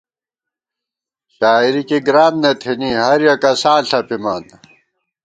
شاعری 1.35 1.83
کی 1.89 1.97
گران 2.07 2.33
نہ 2.41 2.51
تھنی، 2.61 2.91
ہر 3.03 3.19
یَک 3.25 3.43
اساں 3.51 3.79
ݪَپِمان 3.89 4.43